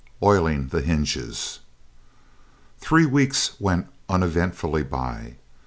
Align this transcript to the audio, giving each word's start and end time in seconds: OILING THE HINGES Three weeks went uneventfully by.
OILING 0.23 0.69
THE 0.69 0.81
HINGES 0.81 1.59
Three 2.79 3.05
weeks 3.05 3.55
went 3.59 3.85
uneventfully 4.09 4.81
by. 4.81 5.35